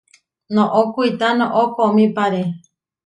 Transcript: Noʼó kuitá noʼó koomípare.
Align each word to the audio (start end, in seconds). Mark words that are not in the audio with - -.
Noʼó 0.53 0.79
kuitá 0.93 1.27
noʼó 1.39 1.61
koomípare. 1.75 2.41